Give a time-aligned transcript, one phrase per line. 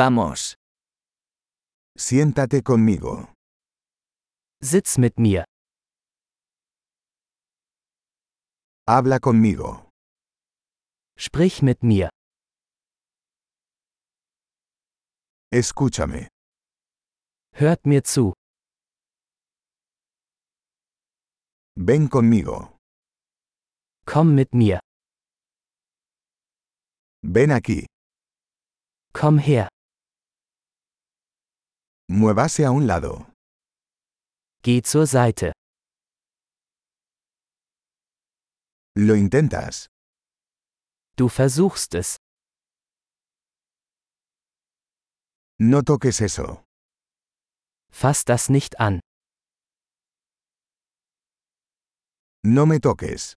[0.00, 0.54] Vamos.
[1.96, 3.32] Siéntate conmigo.
[4.62, 5.42] Sitz mit mir.
[8.86, 9.90] Habla conmigo.
[11.16, 12.10] Sprich mit mir.
[15.50, 16.28] Escúchame.
[17.52, 18.34] Hört mir zu.
[21.74, 22.76] Ven conmigo.
[24.06, 24.78] Komm mit mir.
[27.24, 27.86] Ven aquí.
[29.12, 29.68] Komm her.
[32.10, 33.26] Muévase a un lado.
[34.62, 35.52] Geh zur Seite.
[38.96, 39.88] Lo intentas.
[41.16, 42.16] Du versuchst es.
[45.60, 46.64] No toques eso.
[47.90, 49.00] Fass das nicht an.
[52.42, 53.34] No me toques.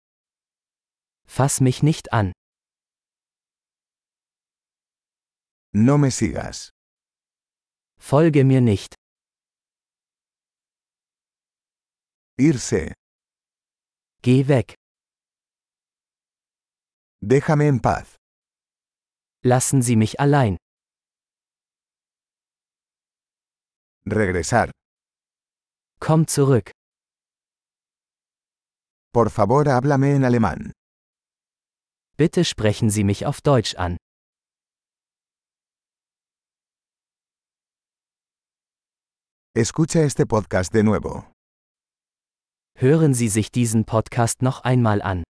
[1.27, 2.31] Fass mich nicht an.
[5.73, 6.71] No me sigas.
[8.01, 8.95] Folge mir nicht.
[12.37, 12.93] Irse.
[14.23, 14.73] Geh weg.
[17.21, 18.15] Déjame en paz.
[19.43, 20.57] Lassen Sie mich allein.
[24.05, 24.71] Regresar.
[25.99, 26.71] Komm zurück.
[29.13, 30.71] Por favor, háblame en alemán.
[32.17, 33.97] Bitte sprechen Sie mich auf Deutsch an.
[39.53, 41.25] Escucha este podcast de nuevo.
[42.79, 45.23] Hören Sie sich diesen Podcast noch einmal an.